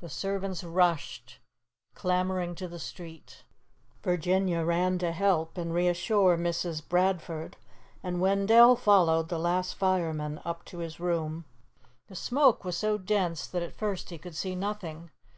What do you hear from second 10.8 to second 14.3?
his room. The smoke was so dense that at first he